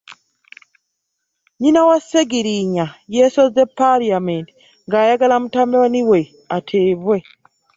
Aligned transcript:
Nnyina 1.55 1.81
wa 1.89 1.97
Ssegirinnya 2.01 2.87
yeesozze 3.15 3.63
paalamenti 3.77 4.51
ng'ayagala 4.87 5.35
mutabani 5.41 6.01
we 6.09 6.19
ateebwe. 6.55 7.17